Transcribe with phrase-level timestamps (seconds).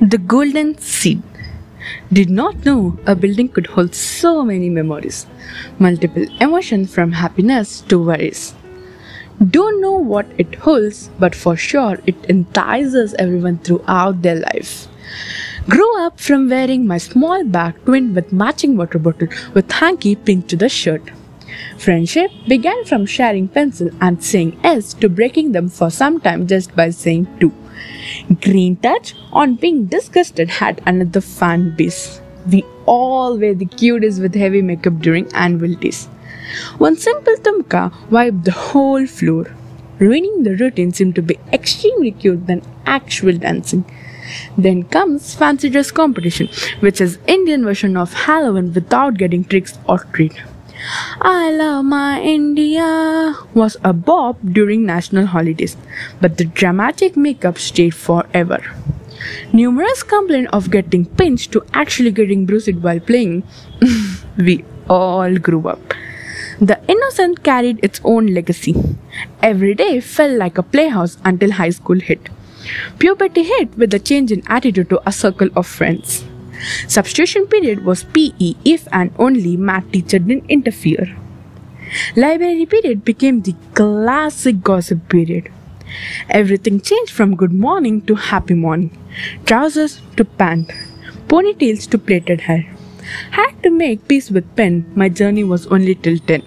[0.00, 1.24] The Golden Seed.
[2.12, 5.26] Did not know a building could hold so many memories,
[5.80, 8.54] multiple emotions from happiness to worries.
[9.44, 14.86] Don't know what it holds, but for sure it entices everyone throughout their life.
[15.68, 20.48] Grew up from wearing my small bag twinned with matching water bottle with hanky pinned
[20.48, 21.10] to the shirt.
[21.78, 26.74] Friendship began from sharing pencil and saying S to breaking them for some time just
[26.74, 27.52] by saying two.
[28.42, 32.20] Green Touch, on being disgusted, had another fan base.
[32.50, 36.06] We all were the cutest with heavy makeup during annual days.
[36.78, 39.46] One simple tumka wiped the whole floor.
[40.00, 43.84] Ruining the routine seemed to be extremely cute than actual dancing.
[44.56, 46.48] Then comes fancy dress competition,
[46.80, 50.42] which is Indian version of Halloween without getting tricks or treat.
[51.20, 55.76] I love my India was a bob during national holidays,
[56.20, 58.60] but the dramatic makeup stayed forever.
[59.52, 63.42] Numerous complained of getting pinched to actually getting bruised while playing.
[64.38, 65.94] we all grew up.
[66.60, 68.74] The innocent carried its own legacy.
[69.42, 72.28] Every day felt like a playhouse until high school hit.
[72.98, 76.24] Puberty hit with a change in attitude to a circle of friends.
[76.86, 81.16] Substitution period was PE if and only math teacher didn't interfere.
[82.16, 85.50] Library period became the classic gossip period.
[86.28, 88.90] Everything changed from good morning to happy morning,
[89.46, 90.70] trousers to pant,
[91.28, 92.66] ponytails to plaited hair.
[93.30, 96.42] Had to make peace with pen, my journey was only till 10.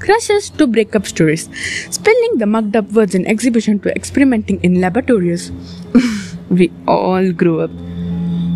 [0.00, 1.48] Crushes to breakup stories,
[1.90, 5.52] spilling the mugged up words in exhibition to experimenting in laboratories.
[6.50, 7.70] we all grew up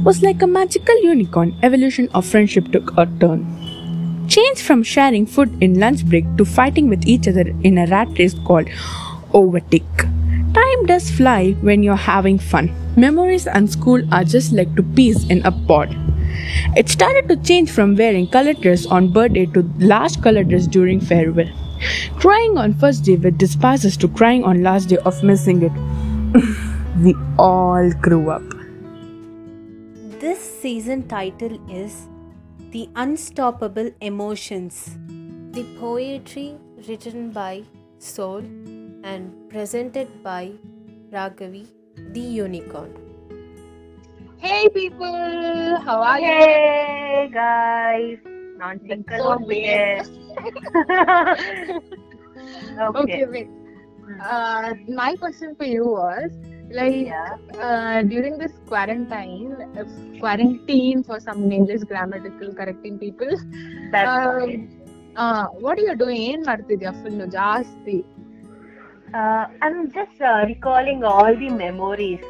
[0.03, 3.45] was like a magical unicorn, evolution of friendship took a turn.
[4.29, 8.09] Change from sharing food in lunch break to fighting with each other in a rat
[8.19, 8.69] race called
[9.35, 9.97] overtake.
[10.55, 12.71] Time does fly when you're having fun.
[12.97, 15.95] Memories and school are just like two peas in a pod.
[16.77, 21.01] It started to change from wearing colored dress on birthday to large colored dress during
[21.01, 21.49] farewell.
[22.17, 25.73] Crying on first day with despises to crying on last day of missing it.
[27.05, 28.60] we all grew up.
[30.61, 32.07] This season title is
[32.71, 34.99] The Unstoppable Emotions.
[35.53, 37.63] The poetry written by
[37.99, 38.45] Soul
[39.03, 40.53] and presented by
[41.11, 41.67] Raghavi,
[42.13, 42.93] the unicorn.
[44.37, 46.27] Hey people, how are you?
[46.27, 48.19] Hey guys,
[48.59, 50.05] non-sync so over here.
[52.81, 53.01] okay.
[53.01, 53.49] Okay, wait.
[54.23, 56.31] Uh, my question for you was
[56.72, 57.36] like Yeah.
[57.60, 59.86] uh, during this quarantine, uh,
[60.20, 63.32] quarantine for some nameless grammatical correcting people.
[63.92, 64.68] That's Um, okay.
[65.16, 66.22] uh, what are you doing?
[66.32, 67.98] ಏನ್ ಮಾಡ್ತಿದ್ಯಾ full ಜಾಸ್ತಿ
[69.14, 72.24] Uh, I'm just uh, recalling all the memories,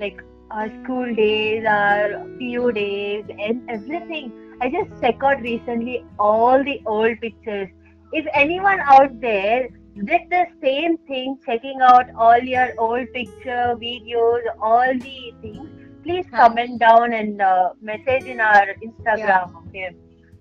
[0.00, 0.18] like
[0.50, 2.06] our school days, our
[2.38, 4.32] PU days, and everything.
[4.60, 7.68] I just checked out recently all the old pictures.
[8.12, 9.68] If anyone out there
[10.04, 15.68] did the same thing, checking out all your old picture, videos, all the things,
[16.04, 16.38] please Huh.
[16.44, 19.54] comment down and uh, message in our Instagram.
[19.68, 19.90] Okay.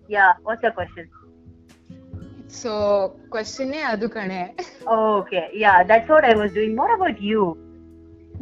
[0.10, 0.34] Yeah.
[0.44, 1.10] What's your question?
[2.62, 2.72] So
[3.34, 4.40] question ಅದು ಕಣೆ
[5.02, 5.44] Okay.
[5.64, 6.74] Yeah, that's what I was doing.
[6.82, 7.44] What about you?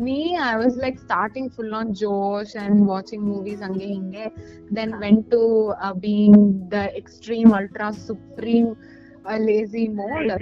[0.08, 4.22] me i was like starting full on josh and watching movies hangge hinge
[4.78, 5.42] then went to
[5.86, 6.36] uh, being
[6.74, 7.90] the extreme ultra
[9.25, 10.33] a lazy mode.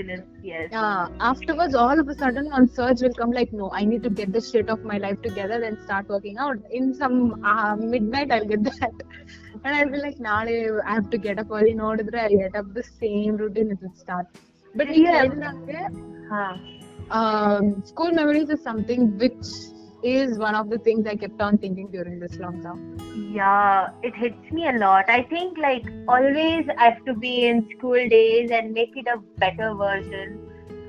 [0.43, 0.69] Yes.
[0.73, 1.09] Yeah.
[1.21, 4.33] Afterwards, all of a sudden, on surge will come like, no, I need to get
[4.33, 6.59] the shit of my life together and start working out.
[6.71, 8.93] In some uh, midnight, I'll get that.
[9.65, 11.75] and I'll be like, now I have to get up early.
[11.75, 14.27] No, I'll get up the same routine, it start.
[14.75, 15.29] But yeah,
[17.11, 19.45] um, school memories is something which
[20.03, 22.79] is one of the things I kept on thinking during this lockdown.
[23.35, 25.09] Yeah, it hits me a lot.
[25.09, 29.19] I think like always I have to be in school days and make it a
[29.39, 30.39] better version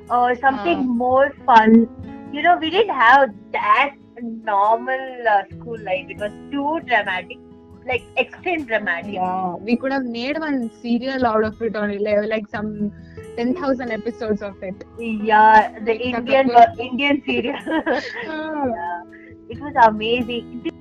[0.09, 0.93] or something Ah.
[1.05, 1.87] more fun.
[2.33, 6.05] You know, we didn't have that normal uh, school life.
[6.09, 7.37] It was too dramatic,
[7.85, 9.13] like extreme dramatic.
[9.13, 11.87] Yeah, we could have made one serial out of it, or
[12.27, 12.91] like some
[13.37, 14.83] ten thousand episodes of it.
[14.99, 16.49] Yeah, the Indian
[16.79, 17.59] Indian serial.
[17.65, 17.81] yeah,
[19.53, 20.71] it was amazing.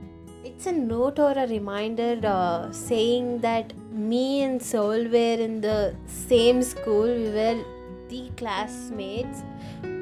[0.44, 5.94] It's a note or a reminder uh, saying that me and Soul were in the
[6.06, 7.06] same school.
[7.06, 7.58] We were
[8.08, 9.42] the classmates,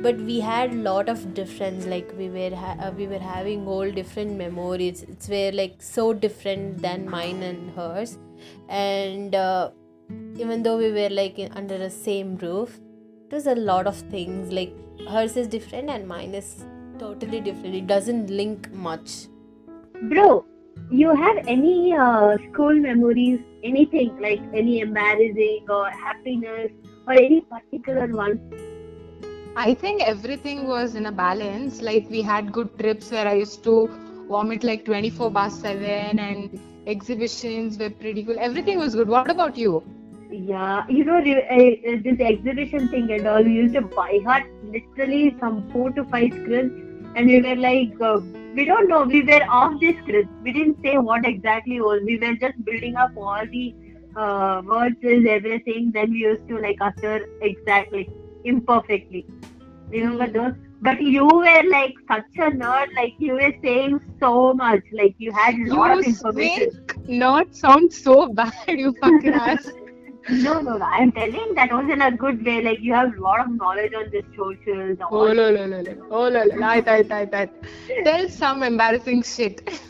[0.02, 1.86] but we had lot of difference.
[1.86, 5.02] Like we were ha- uh, we were having all different memories.
[5.02, 8.18] It's were like so different than mine and hers,
[8.68, 9.70] and uh,
[10.36, 12.78] even though we were like in, under the same roof,
[13.28, 14.52] it was a lot of things.
[14.52, 14.74] Like
[15.08, 16.64] hers is different and mine is
[17.00, 17.74] totally different.
[17.74, 19.26] It doesn't link much.
[20.02, 20.44] Bro,
[20.90, 26.70] you have any uh, school memories, anything like any embarrassing or happiness
[27.06, 28.38] or any particular one?
[29.56, 31.80] I think everything was in a balance.
[31.82, 33.88] Like we had good trips where I used to
[34.28, 38.36] vomit like 24 bar 7 and exhibitions were pretty cool.
[38.38, 39.08] Everything was good.
[39.08, 39.82] What about you?
[40.30, 44.20] Yeah, you know, re- uh, uh, this exhibition thing and all, we used to buy
[44.24, 48.20] heart literally some four to five scripts, and we were like, uh,
[48.54, 50.28] we don't know, we were off the script.
[50.42, 52.00] We didn't say what exactly was.
[52.04, 53.74] We were just building up all the
[54.16, 55.90] uh, words and everything.
[55.92, 58.08] Then we used to like utter exactly,
[58.44, 59.26] imperfectly.
[59.90, 60.54] Remember those?
[60.82, 65.30] But you were like such a nerd, like you were saying so much, like you
[65.30, 66.70] had a lot of information.
[67.06, 69.68] not sound so bad, you fucking ass.
[70.30, 70.84] No, no, no.
[70.84, 72.62] I'm telling that was in a good way.
[72.62, 74.98] Like you have a lot of knowledge on this socials.
[75.10, 75.94] Oh, lo, lo, lo, lo.
[76.10, 76.56] Oh, lo, lo.
[76.56, 77.50] Right, right, right, right.
[78.04, 79.80] Tell some embarrassing shit.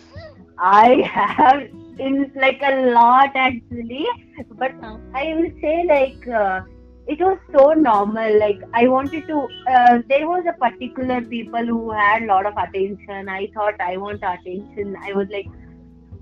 [0.59, 1.63] I have
[1.99, 4.07] in like a lot actually,
[4.53, 4.73] but
[5.15, 6.63] I will say like uh,
[7.07, 8.39] it was so normal.
[8.39, 9.49] Like I wanted to.
[9.69, 13.29] Uh, there was a particular people who had a lot of attention.
[13.29, 14.97] I thought I want attention.
[15.03, 15.47] I was like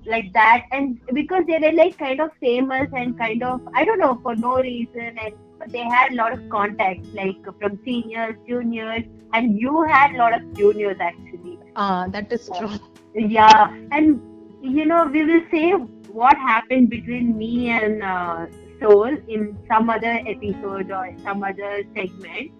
[0.05, 3.99] like that and because they were like kind of famous and kind of I don't
[3.99, 5.33] know for no reason and
[5.67, 9.03] they had a lot of contacts like from seniors, juniors,
[9.33, 11.59] and you had a lot of juniors actually.
[11.75, 12.71] Ah, that is true.
[13.13, 14.21] Yeah, and
[14.61, 18.45] you know we will say what happened between me and uh,
[18.79, 22.51] Soul in some other episode or some other segment.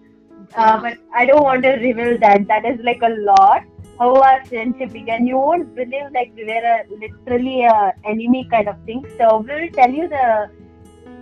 [0.54, 2.46] Uh, but I don't want to reveal that.
[2.48, 3.62] That is like a lot.
[4.00, 5.26] How our friendship began.
[5.26, 9.04] You won't believe like we were a, literally a enemy kind of thing.
[9.18, 10.50] So we'll tell you the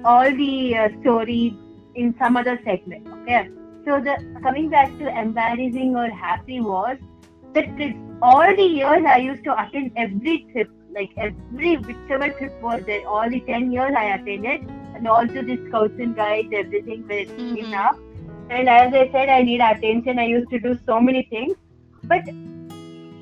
[0.04, 1.56] all the uh, story
[1.96, 3.08] in some other segment.
[3.14, 3.48] Okay.
[3.84, 6.98] So the coming back to embarrassing or happy was
[7.54, 7.69] that
[8.22, 13.06] all the years I used to attend every trip, like every whichever trip was there,
[13.08, 17.58] all the ten years I attended, and also the scouts and guides, everything with Mhm.
[17.64, 17.96] enough.
[18.50, 20.19] And as I said, I need attention.
[20.19, 21.56] I used to do so many things,
[22.04, 22.22] but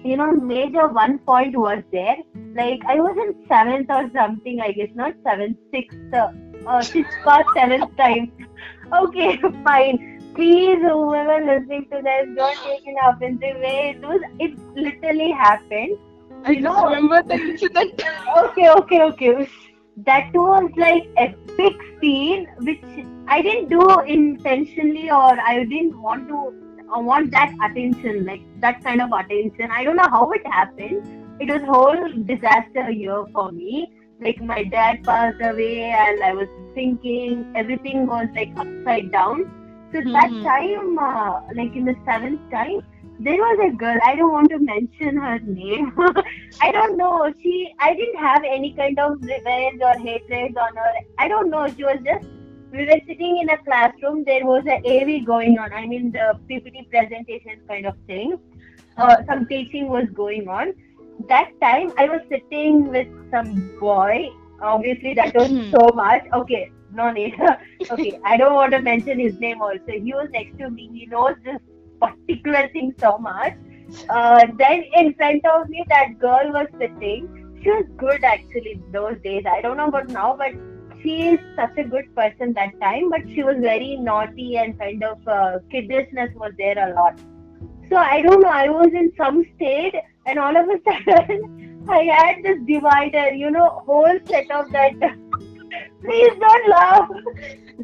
[0.07, 2.17] you know, major one point was there.
[2.55, 6.29] Like I was in seventh or something, I guess, not seventh, sixth, uh,
[6.67, 8.33] uh, sixth past seventh time.
[8.93, 9.99] Okay, fine.
[10.35, 13.95] Please, whoever listening to this, don't take it offensive way.
[13.97, 15.99] It was, it literally happened.
[16.45, 18.03] I You know- remember the incident.
[18.39, 19.49] Okay, okay, okay.
[20.05, 22.85] That was like epic scene, which
[23.29, 26.53] I didn't do intentionally, or I didn't want to
[26.95, 29.71] uh, want that attention, like that kind of attention.
[29.71, 31.03] I don't know how it happened.
[31.39, 33.89] It was whole disaster year for me.
[34.21, 39.45] Like my dad passed away, and I was thinking everything was like upside down.
[39.93, 40.47] So that Mhm.
[40.47, 42.81] time, uh, like in the seventh time,
[43.19, 43.99] there was a girl.
[44.05, 45.93] I don't want to mention her name.
[46.61, 47.33] I don't know.
[47.43, 50.93] She, I didn't have any kind of revenge or hatred on her.
[51.19, 51.67] I don't know.
[51.77, 52.25] She was just.
[52.73, 54.25] We were sitting in a classroom.
[54.25, 55.73] There was a AV going on.
[55.73, 58.37] I mean, the PPT presentation kind of thing.
[58.97, 60.73] Uh, some teaching was going on.
[61.29, 64.29] That time, I was sitting with some boy.
[64.61, 65.75] Obviously, that was Hmm.
[65.75, 66.23] so much.
[66.35, 67.35] Okay, no need.
[67.91, 69.61] okay, I don't want to mention his name.
[69.61, 70.89] Also, he was next to me.
[70.93, 71.59] He knows this
[72.01, 73.53] particular thing so much.
[74.09, 77.29] Uh, then in front of me, that girl was sitting.
[77.63, 79.45] She was good actually those days.
[79.51, 80.53] I don't know about now, but
[81.07, 83.11] she is such a good person that time.
[83.11, 87.19] But she was very naughty and kind of uh, kiddishness was there a lot.
[87.89, 88.49] So I don't know.
[88.49, 89.95] I was in some state,
[90.27, 93.33] and all of a sudden, I had this divider.
[93.33, 94.95] You know, whole set of that.
[96.03, 97.09] Please don't laugh.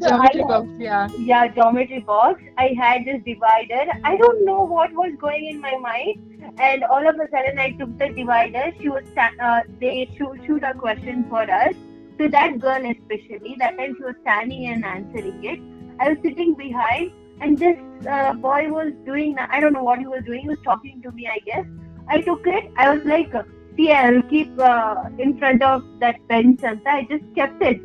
[0.01, 1.07] So Geometry I- box, yeah.
[1.19, 2.41] yeah, geometry box.
[2.57, 3.85] I had this divider.
[4.03, 7.71] I don't know what was going in my mind, and all of a sudden I
[7.71, 8.71] took the divider.
[8.81, 11.75] She was uh, they shoot, shoot a question for us.
[12.19, 15.59] To that girl especially, that time she was standing and answering it.
[15.99, 17.77] I was sitting behind, and this
[18.07, 19.37] uh, boy was doing.
[19.39, 20.41] I don't know what he was doing.
[20.41, 21.65] He was talking to me, I guess.
[22.07, 22.71] I took it.
[22.77, 23.33] I was like,
[23.75, 27.81] "See, I'll keep uh, in front of that bench." And I just kept it.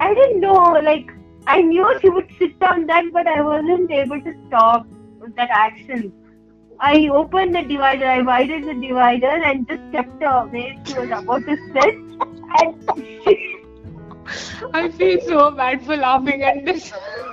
[0.00, 1.10] I didn't know, like.
[1.50, 4.86] I knew she would sit on that, but I wasn't able to stop
[5.36, 6.12] that action.
[6.78, 11.10] I opened the divider, I widened the divider, and just kept her where she was
[11.10, 12.07] about to sit.
[14.74, 16.92] I feel so bad for laughing at this.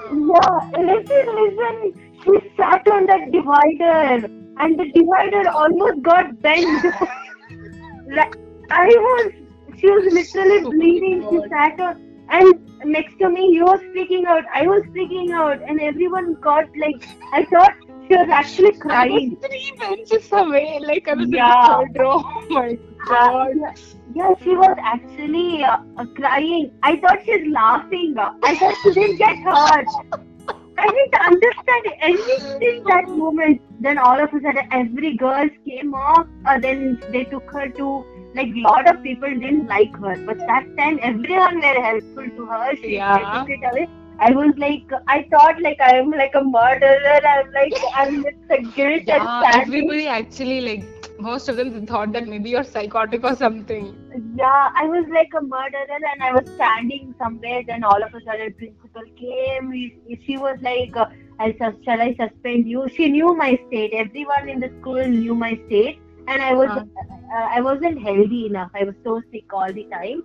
[0.09, 1.93] yeah, listen, listen.
[2.23, 4.27] She sat on that divider,
[4.59, 6.85] and the divider almost got bent.
[8.07, 8.33] Like,
[8.71, 9.31] I was,
[9.79, 11.25] she was literally Oh my bleeding.
[11.29, 11.95] She sat on,
[12.29, 12.53] and
[12.85, 14.43] next to me, he was freaking out.
[14.53, 17.73] I was freaking out, and everyone got like, I thought
[18.07, 19.37] she was actually I crying.
[19.39, 21.41] was three benches away, like I was Yeah.
[21.41, 22.21] in the third row.
[22.51, 23.45] Oh Uh,
[24.13, 26.71] yeah, she was actually uh, crying.
[26.83, 28.15] I thought she's laughing.
[28.43, 29.87] I thought she didn't get hurt.
[30.77, 33.61] I didn't understand anything that moment.
[33.79, 36.27] Then all of a sudden, every girl came off.
[36.45, 40.37] Uh, then they took her to like a lot of people didn't like her, but
[40.47, 42.75] that time everyone were helpful to her.
[42.83, 43.31] She Yeah.
[43.31, 43.87] took it away.
[44.19, 47.19] I was like, I thought like I'm like a murderer.
[47.35, 49.93] I'm like I'm with the guilt and Yeah, sadness.
[49.93, 50.85] everybody actually like
[51.25, 53.97] most of them thought that maybe you're psychotic or something.
[54.35, 57.61] Yeah, I was like a murderer and I was standing somewhere.
[57.67, 59.71] Then all of a sudden, principal came.
[59.71, 61.05] He- She was like, uh,
[61.39, 63.93] "I shall I suspend you?" She knew my state.
[64.03, 66.83] Everyone in the school knew my state, and I was Huh.
[66.83, 68.71] uh, I wasn't healthy enough.
[68.81, 70.23] I was so sick all the time.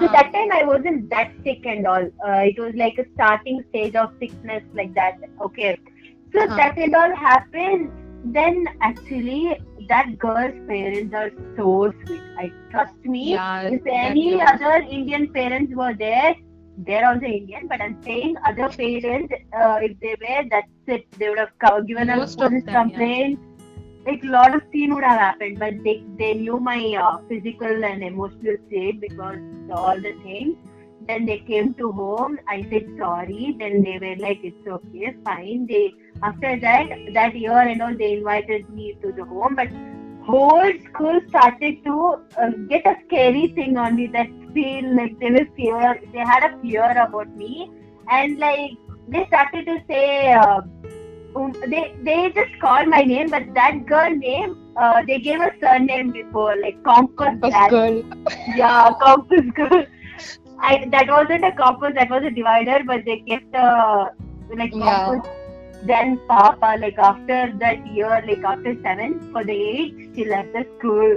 [0.00, 0.16] So Huh.
[0.16, 2.06] that time I wasn't that sick and all.
[2.28, 5.14] Uh, it was like a starting stage of sickness like that.
[5.48, 5.76] Okay.
[6.34, 6.62] So Huh.
[6.62, 7.92] that and all happened.
[8.22, 9.58] Then actually
[9.92, 12.22] that girl's parents are so sweet.
[12.44, 13.24] I trust me.
[13.32, 16.34] Yeah, if any is- other Indian parents were there,
[16.88, 19.32] they're also Indian, but I'm saying other parents,
[19.62, 21.18] uh, if they were, that's it.
[21.18, 22.82] They would have given Most of police them, yeah.
[22.82, 23.40] complaint.
[24.06, 27.84] Like a lot of scene would have happened, but they they knew my uh, physical
[27.90, 29.38] and emotional state because
[29.80, 30.56] all the things.
[31.08, 32.38] Then they came to home.
[32.48, 33.56] I said sorry.
[33.58, 35.84] Then they were like, "It's okay, fine." They
[36.22, 39.68] after that that year and all, they invited me to the home, but
[40.26, 41.96] whole school started to
[42.40, 46.44] uh, get a scary thing on me that feel like they were fear they had
[46.48, 47.70] a fear about me
[48.08, 48.70] and like
[49.08, 50.60] they started to say uh,
[51.36, 55.50] um, they they just called my name but that girl name uh, they gave a
[55.60, 56.82] surname before like
[57.50, 57.70] Dad.
[57.70, 58.02] girl.
[58.56, 59.84] yeah Compass girl
[60.62, 64.10] I, that wasn't a compass that was a divider but they kept a
[64.56, 64.80] like Yeah.
[64.80, 65.20] compass
[65.82, 70.64] then Papa, like after that year, like after seventh for the eighth, she left the
[70.78, 71.16] school.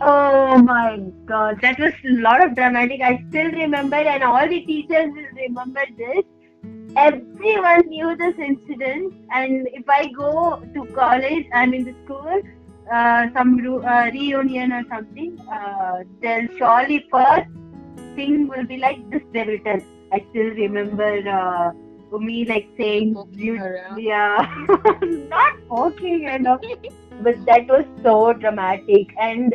[0.00, 3.00] Oh my god, that was a lot of dramatic.
[3.02, 6.24] I still remember, and all the teachers will remember this.
[6.96, 12.40] Everyone knew this incident, and if I go to college, I'm in the school,
[12.92, 17.48] uh, some ru- uh, reunion or something, uh, they'll surely first
[18.14, 19.22] thing will be like this.
[19.32, 19.80] They will tell.
[20.12, 21.10] I still remember.
[21.28, 21.72] Uh,
[22.18, 23.54] me like saying you
[23.98, 24.36] yeah
[25.02, 26.58] not poking and all
[27.20, 29.54] but that was so dramatic and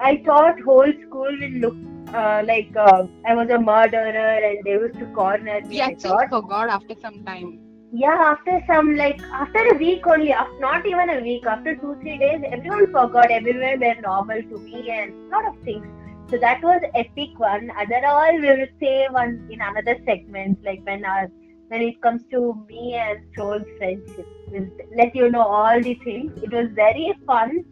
[0.00, 1.76] i thought whole school will look
[2.14, 5.86] uh, like uh, i was a murderer and they used to corner me We i
[5.92, 7.58] actually forgot after some time.
[7.92, 11.94] yeah after some like after a week only af- not even a week after two
[12.02, 15.86] three days everyone forgot everywhere were normal to me and lot of things
[16.32, 20.80] so that was epic one other all we will say one in another segment like
[20.84, 21.30] when our
[21.72, 24.26] when it comes to me and Soul's friendship.
[24.48, 26.32] We'll let you know all the things.
[26.42, 27.64] It was very fun.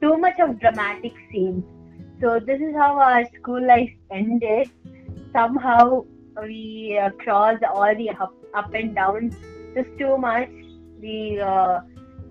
[0.00, 1.62] Too much of dramatic scenes.
[2.22, 4.70] So this is how our school life ended.
[5.34, 6.06] Somehow
[6.40, 9.34] we uh, crossed all the up, up and downs.
[9.76, 10.48] Just too much.
[11.02, 11.80] We uh,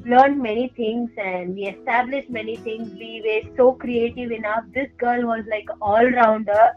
[0.06, 2.92] learned many things and we established many things.
[2.94, 4.64] We were so creative enough.
[4.74, 6.74] This girl was like all rounder.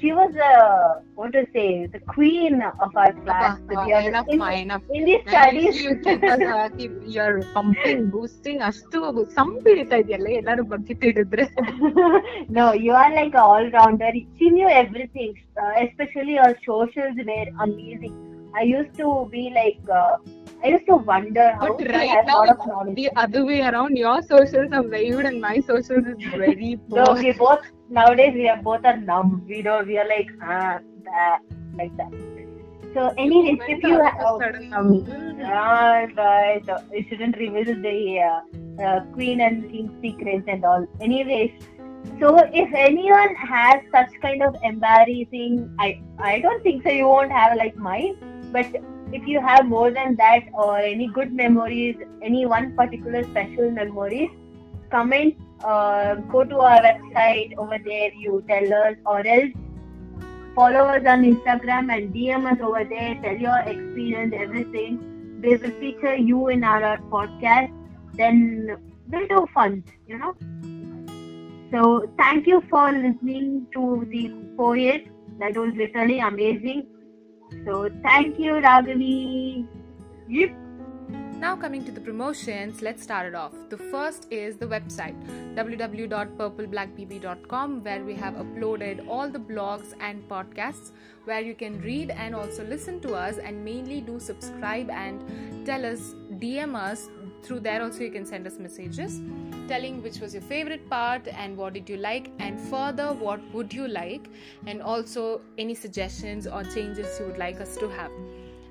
[0.00, 3.58] She was a what to say the queen of our class.
[3.68, 4.82] Uh, uh, enough, in, enough.
[4.94, 6.68] in these studies, uh,
[7.04, 9.58] you're pumping, boosting us to some
[12.48, 14.12] No, you are like an all rounder.
[14.38, 18.52] She knew everything, uh, especially our socials were amazing.
[18.54, 19.80] I used to be like.
[19.90, 20.18] Uh,
[20.64, 22.96] I used to wonder how But right now, lot of knowledge.
[22.96, 27.04] the other way around, your socials are very good and my socials is very No,
[27.06, 27.14] poor.
[27.22, 29.44] we both nowadays we are both are numb.
[29.48, 29.86] We don't.
[29.86, 31.40] We are like ah that
[31.76, 32.12] like that.
[32.94, 34.20] So anyways, if you have.
[34.26, 36.62] All of a sudden, Ah, right.
[36.92, 37.98] You shouldn't reveal the
[38.28, 40.86] uh, uh, queen and king secrets and all.
[41.00, 41.52] Anyways,
[42.20, 46.90] so if anyone has such kind of embarrassing, I I don't think so.
[46.90, 48.16] You won't have like mine,
[48.52, 48.66] but
[49.12, 54.30] if you have more than that or any good memories, any one particular special memories,
[54.90, 55.36] comment.
[55.64, 58.12] Uh, go to our website over there.
[58.14, 59.50] You tell us, or else
[60.54, 63.18] follow us on Instagram and DM us over there.
[63.22, 65.40] Tell your experience, everything.
[65.42, 67.72] We will feature you in our podcast.
[68.14, 68.76] Then
[69.10, 70.34] we'll do fun, you know.
[71.72, 75.08] So thank you for listening to the poet.
[75.38, 76.86] That was literally amazing.
[77.64, 79.66] So thank you, Raghavi.
[80.28, 80.50] Yep.
[81.38, 83.52] Now, coming to the promotions, let's start it off.
[83.68, 85.14] The first is the website
[85.54, 90.90] www.purpleblackbb.com, where we have uploaded all the blogs and podcasts
[91.26, 95.86] where you can read and also listen to us, and mainly do subscribe and tell
[95.86, 97.08] us, DM us.
[97.42, 99.20] Through there also you can send us messages
[99.68, 103.72] telling which was your favorite part and what did you like and further what would
[103.72, 104.28] you like
[104.66, 108.10] and also any suggestions or changes you would like us to have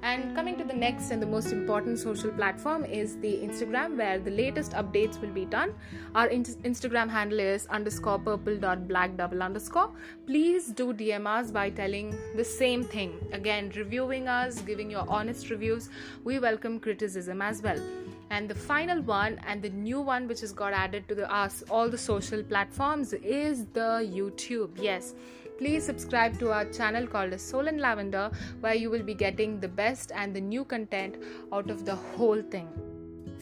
[0.07, 4.17] and coming to the next and the most important social platform is the Instagram, where
[4.19, 5.73] the latest updates will be done.
[6.15, 9.89] Our in- Instagram handle is underscore purple dot black double underscore.
[10.25, 13.15] Please do DM us by telling the same thing.
[13.33, 15.89] Again, reviewing us, giving your honest reviews.
[16.23, 17.81] We welcome criticism as well
[18.29, 21.63] and the final one and the new one which has got added to the us
[21.69, 25.13] all the social platforms is the youtube yes
[25.57, 28.29] please subscribe to our channel called as soul and lavender
[28.60, 31.15] where you will be getting the best and the new content
[31.51, 32.69] out of the whole thing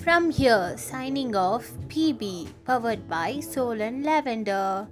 [0.04, 4.88] From here, signing off, PB, powered by Soul and Lavender.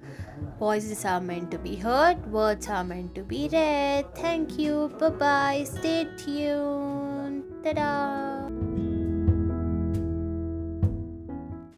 [0.58, 4.06] Voices are meant to be heard, words are meant to be read.
[4.16, 7.44] Thank you, bye bye, stay tuned.
[7.64, 8.33] Ta da!